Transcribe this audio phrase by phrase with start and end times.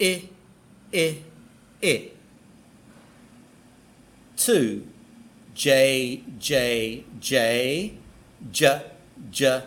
[0.00, 0.28] I,
[0.94, 1.22] I,
[1.82, 2.10] I.
[4.36, 4.86] Two.
[5.54, 7.94] J, J, J,
[8.52, 8.82] J,
[9.30, 9.62] J,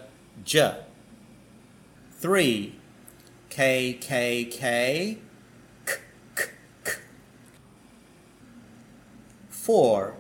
[0.46, 0.76] J.
[2.14, 2.76] Three.
[3.50, 5.18] K, K, K,
[5.86, 5.96] K,
[6.36, 6.46] K,
[6.86, 6.92] K.
[9.50, 10.16] Four.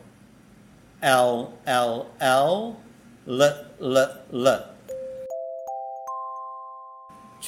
[1.01, 2.81] L, L, L,
[3.25, 4.70] L, L, L.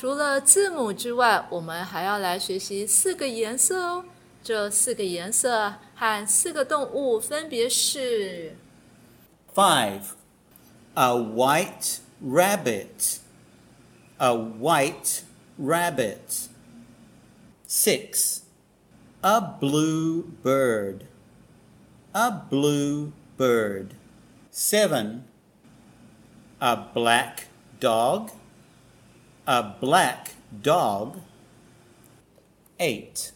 [0.02, 4.04] 除了字母之外，我们还要来学习四个颜色哦。
[4.42, 8.56] 这四个颜色和四个动物分别是
[9.54, 10.02] Five.
[10.94, 13.18] A white rabbit.
[14.18, 15.22] A white
[15.60, 16.48] rabbit.
[17.68, 18.42] Six.
[19.20, 21.00] A blue bird.
[22.12, 23.88] A blue bird.
[24.50, 25.24] Seven.
[26.60, 27.48] A black
[27.80, 28.30] dog.
[29.44, 31.16] A black dog.
[32.78, 33.32] Eight.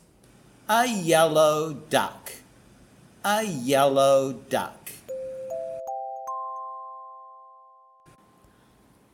[0.66, 2.32] A yellow duck.
[3.22, 4.70] A yellow duck.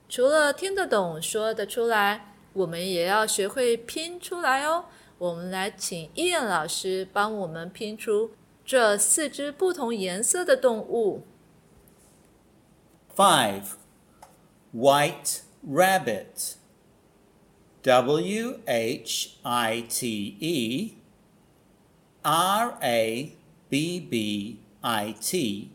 [0.08, 4.86] 除了听得懂、说得出来，我们也要学会拼出来哦。
[5.18, 8.32] 我们来请伊燕老师帮我们拼出
[8.64, 11.27] 这四只不同颜色的动物。
[13.14, 13.74] Five.
[14.74, 16.54] White rabbit.
[17.83, 20.93] W H I T E
[22.23, 23.33] R A
[23.69, 25.69] B B I T.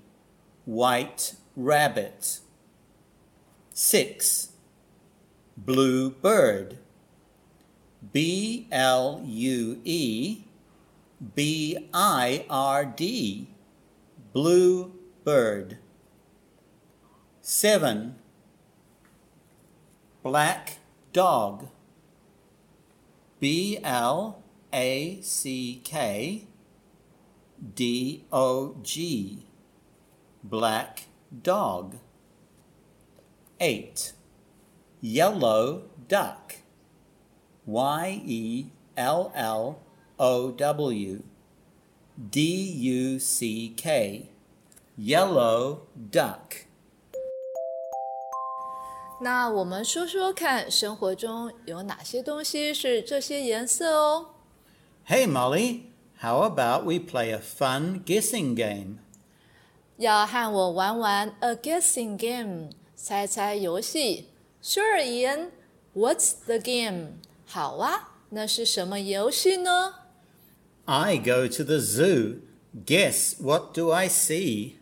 [0.65, 2.41] White rabbit.
[3.75, 4.53] Six.
[5.55, 6.79] Blue bird.
[8.13, 10.45] B L U E
[11.35, 13.49] B I R D.
[14.33, 14.93] Blue
[15.25, 15.77] bird.
[17.43, 18.17] Seven.
[20.23, 20.79] Black
[21.13, 21.69] dog.
[23.41, 26.47] B L A C K
[27.75, 29.47] D O G.
[30.43, 31.05] Black
[31.43, 31.97] dog.
[33.61, 34.13] Eight.
[35.01, 36.57] Yellow duck.
[37.65, 38.67] Y E
[38.97, 39.79] L L
[40.19, 41.23] O W.
[42.31, 44.29] D U C K.
[44.97, 46.68] Yellow duck.
[49.22, 54.30] 那我们说说看，生活中有哪些东西是这些颜色哦？
[55.08, 55.84] Hey Molly,
[56.20, 58.98] how about we play a fun guessing game?
[59.98, 64.30] 要和我玩玩 a guessing game 猜猜游戏？
[64.62, 65.52] Sure, Ian.
[65.94, 67.20] What's the game?
[67.46, 69.94] 好啊，那是什么游戏呢？
[70.86, 72.40] I go to the zoo.
[72.86, 74.74] Guess what do I see?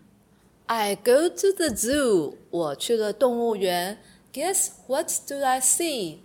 [0.67, 2.35] I go to the zoo.
[2.49, 4.01] 我去了动物园。
[4.35, 6.19] Guess what do I see?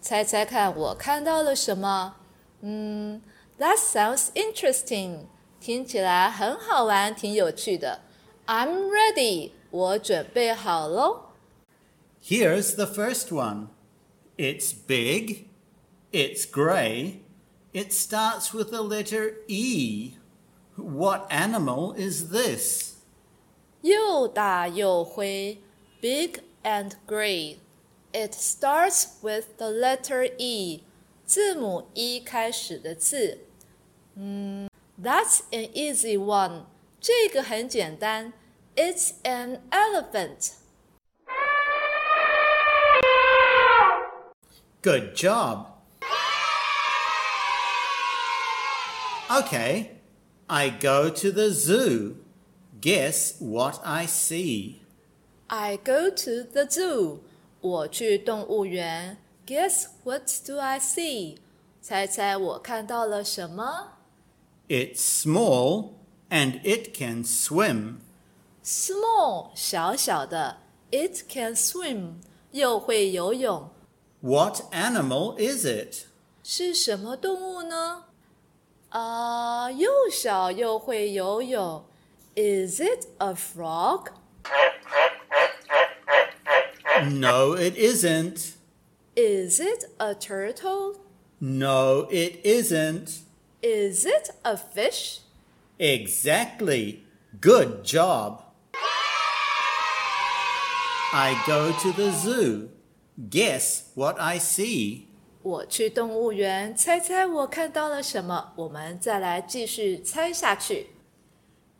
[0.00, 2.16] 猜猜看，我看到了什么？
[2.60, 3.22] 嗯，
[3.58, 5.26] That sounds interesting.
[5.60, 8.00] 听起来很好玩，挺有趣的。
[8.46, 9.52] I'm ready.
[9.70, 11.32] 我准备好喽。
[12.22, 13.68] Here's the first one.
[14.36, 15.46] It's big.
[16.12, 17.20] It's grey.
[17.72, 20.12] It starts with the letter E.
[20.76, 22.94] What animal is this?
[23.82, 25.58] 又大又灰，
[26.00, 27.58] big and gray.
[28.12, 30.82] It starts with the letter E，
[31.24, 33.40] 字母 E 开始的字。
[34.16, 34.68] 嗯，
[35.00, 36.64] That's an easy one，
[37.00, 38.32] 这个很简单。
[38.74, 40.52] It's an elephant。
[44.82, 45.66] Good job.
[49.28, 49.90] Okay,
[50.46, 52.16] I go to the zoo.
[52.80, 54.80] Guess what I see?
[55.48, 57.20] I go to the zoo，
[57.60, 59.18] 我去动物园。
[59.46, 61.38] Guess what do I see？
[61.80, 63.92] 猜猜我看到了什么
[64.68, 65.92] It's small
[66.28, 68.00] and it can swim.
[68.62, 70.58] ？Small，小小的。
[70.90, 72.16] It can swim，
[72.50, 73.70] 又会游泳。
[74.20, 76.06] What animal is it?
[76.42, 78.04] 是什么动物呢？
[78.90, 81.84] 啊、又小又会游泳。
[82.34, 84.08] Is it a frog？
[87.10, 88.54] No, it isn't.
[89.14, 91.00] Is it a turtle?
[91.40, 93.20] No, it isn't.
[93.62, 95.20] Is it a fish?
[95.78, 97.04] Exactly.
[97.40, 98.42] Good job.
[101.12, 102.70] I go to the zoo.
[103.30, 105.06] Guess what I see?
[105.42, 108.52] 我去动物园，猜猜我看到了什么？
[108.56, 110.88] 我们再来继续猜下去。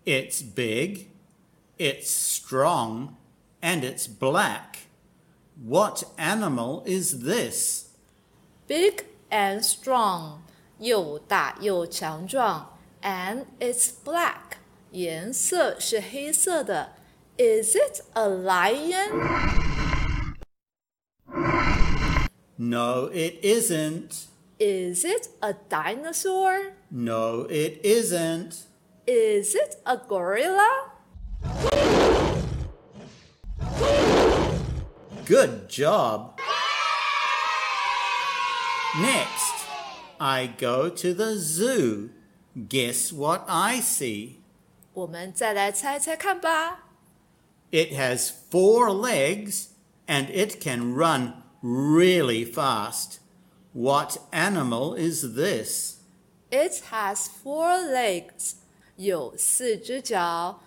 [0.05, 1.09] It's big,
[1.77, 3.17] it's strong,
[3.61, 4.87] and it's black.
[5.65, 7.89] What animal is this?
[8.67, 10.41] Big and strong，
[10.79, 14.59] 又大又强壮，and it's black，
[14.93, 16.93] 颜色是黑色的。
[17.37, 20.37] Is it a lion?
[22.57, 24.27] No, it isn't.
[24.59, 26.73] Is it a dinosaur?
[26.91, 28.67] No, it isn't.
[29.07, 30.93] Is it a gorilla?
[35.27, 36.41] Good job.
[39.01, 39.67] Next,
[40.19, 42.11] I go to the zoo.
[42.69, 44.41] Guess what I see?
[44.95, 46.89] 我们再来猜猜看吧。
[47.71, 49.69] It has four legs
[50.07, 53.19] and it can run really fast.
[53.73, 55.99] What animal is this?
[56.51, 58.55] It has four legs，
[58.97, 60.61] 有四只脚。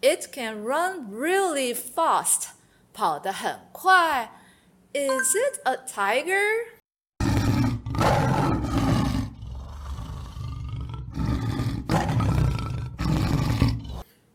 [0.00, 2.50] It can run really fast，
[2.92, 4.30] 跑得很快。
[4.92, 6.76] Is it a tiger?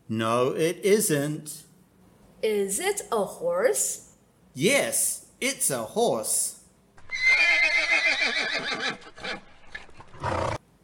[0.08, 1.64] No, it isn't.
[2.42, 4.10] Is it a horse?
[4.54, 6.60] Yes, it's a horse.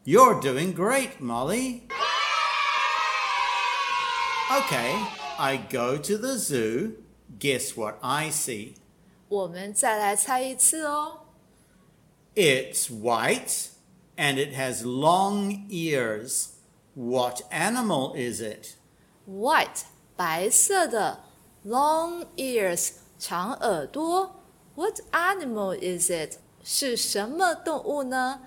[0.04, 1.88] You're doing great, Molly.
[4.50, 5.04] Okay,
[5.38, 6.96] I go to the zoo.
[7.38, 8.74] Guess what I see?
[9.28, 11.20] 我们再来猜一次哦。
[12.34, 13.68] It's white
[14.16, 16.48] and it has long ears.
[16.94, 18.74] What animal is it?
[19.28, 19.82] White，
[20.16, 21.20] 白色的，
[21.64, 24.42] long ears，长耳朵。
[24.74, 26.38] What animal is it？
[26.64, 28.40] 是什么动物呢？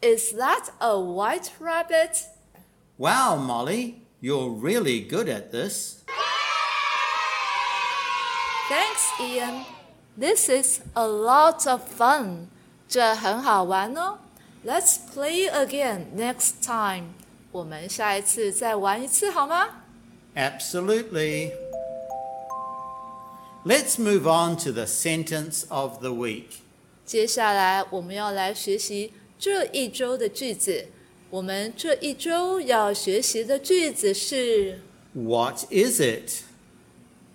[0.00, 2.24] Is that a white rabbit？
[2.96, 5.99] Wow, Molly, you're really good at this.
[8.70, 9.64] Thanks, Ian.
[10.18, 12.48] This is a lot of fun.
[12.88, 14.18] 这很好玩哦。
[14.64, 17.12] Let's play again next time.
[17.52, 19.68] 我们下一次再玩一次好吗？
[20.34, 21.52] Absolutely.
[23.64, 26.58] Let's move on to the sentence of the week.
[27.04, 30.86] 接下来我们要来学习这一周的句子。
[31.30, 34.80] 我们这一周要学习的句子是：
[35.12, 36.42] What is it?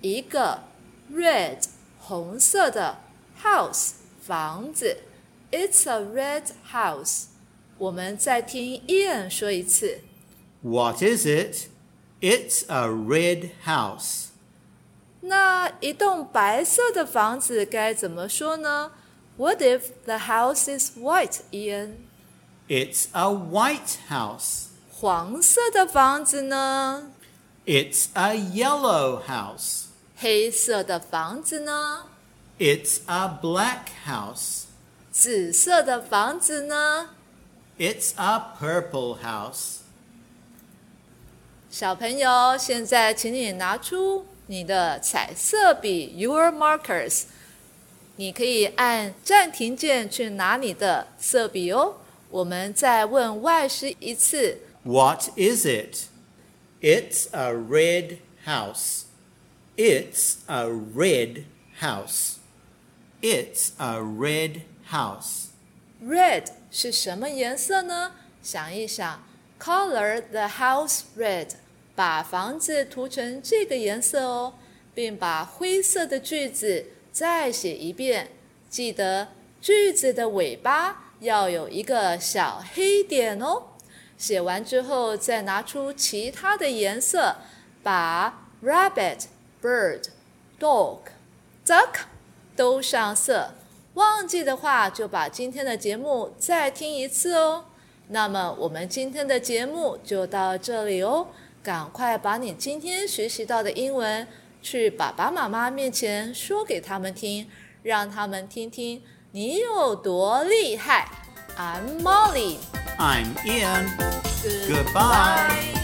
[0.00, 0.62] 一个
[1.12, 1.64] red
[1.98, 2.98] 红色的
[3.42, 4.98] house 房子。
[5.50, 7.26] It's a red house.
[7.78, 10.00] 我们再听 Ian 说一次。
[10.62, 11.68] What is it?
[12.20, 14.26] It's a red house.
[15.20, 18.92] 那一栋白色的房子该怎么说呢？
[19.36, 21.94] What if the house is white, Ian？
[22.68, 24.66] It's a white house.
[24.90, 27.12] 黄色的房子呢？
[27.66, 29.86] It's a yellow house.
[30.20, 32.04] 黑色的房子呢？
[32.58, 34.64] It's a black house.
[35.12, 37.10] 紫色的房子呢？
[37.78, 39.78] It's a purple house.
[41.70, 47.24] 小朋友，现在请你拿出你的彩色笔 （your markers），
[48.16, 51.96] 你可以按暂停键去拿你的色笔哦。
[52.30, 56.06] 我们再问外师一次 What is it?
[56.80, 59.02] It's a red house.
[59.80, 61.44] It's a red
[61.80, 62.36] house.
[63.20, 65.46] It's a red house.
[66.02, 68.12] ：“Red 是什么颜色呢？”
[68.42, 69.22] 想一想，
[69.58, 71.48] color the house red，
[71.94, 74.54] 把房子涂成这个颜色哦，
[74.94, 78.30] 并把灰色的句子再写一遍。
[78.70, 79.28] 记得
[79.60, 83.62] 句子的尾巴要有一个小黑点哦。
[84.16, 87.36] 写完之后，再拿出其他的颜色，
[87.82, 89.24] 把 rabbit、
[89.61, 90.05] bird、
[90.59, 90.99] dog、
[91.65, 92.01] duck
[92.55, 93.53] 都上色。
[93.95, 97.65] 忘记的话就把今天的节目再听一次哦。
[98.07, 101.27] 那么我们今天的节目就到这里哦，
[101.61, 104.27] 赶快把你今天学习到的英文
[104.61, 107.49] 去爸爸妈妈面前说给他们听，
[107.83, 109.01] 让他们听听
[109.31, 111.07] 你有多厉害。
[111.57, 112.57] I'm Molly.
[112.97, 113.89] I'm Ian.
[114.67, 115.80] Goodbye.